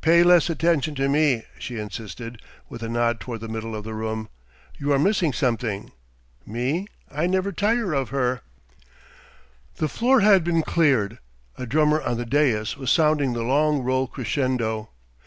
[0.00, 2.40] "Pay less attention to me," she insisted,
[2.70, 4.30] with a nod toward the middle of the room.
[4.78, 5.92] "You are missing something.
[6.46, 8.40] Me, I never tire of her."
[9.74, 11.18] The floor had been cleared.
[11.58, 14.88] A drummer on the dais was sounding the long roll crescendo.